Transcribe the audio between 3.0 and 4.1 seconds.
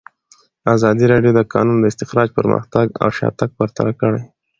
او شاتګ پرتله